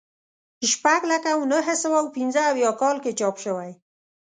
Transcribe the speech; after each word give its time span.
شپږ 0.71 1.01
لکه 1.11 1.29
نهه 1.51 1.75
سوه 1.83 1.99
پنځه 2.17 2.41
اویا 2.51 2.71
کال 2.81 2.97
کې 3.03 3.11
چاپ 3.19 3.35
شوی. 3.43 3.71